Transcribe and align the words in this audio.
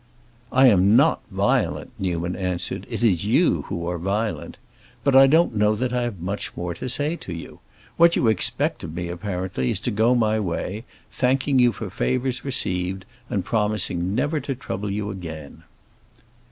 "I 0.51 0.65
am 0.65 0.95
not 0.95 1.21
violent," 1.29 1.91
Newman 1.99 2.35
answered, 2.35 2.87
"it 2.89 3.03
is 3.03 3.23
you 3.23 3.65
who 3.67 3.87
are 3.87 3.99
violent! 3.99 4.57
But 5.03 5.15
I 5.15 5.27
don't 5.27 5.53
know 5.55 5.75
that 5.75 5.93
I 5.93 6.01
have 6.01 6.19
much 6.19 6.57
more 6.57 6.73
to 6.73 6.89
say 6.89 7.15
to 7.17 7.31
you. 7.31 7.59
What 7.97 8.15
you 8.15 8.27
expect 8.27 8.83
of 8.83 8.95
me, 8.95 9.09
apparently, 9.09 9.69
is 9.69 9.79
to 9.81 9.91
go 9.91 10.15
my 10.15 10.39
way, 10.39 10.85
thanking 11.11 11.59
you 11.59 11.71
for 11.71 11.91
favors 11.91 12.43
received, 12.43 13.05
and 13.29 13.45
promising 13.45 14.15
never 14.15 14.39
to 14.39 14.55
trouble 14.55 14.89
you 14.89 15.11
again." 15.11 15.65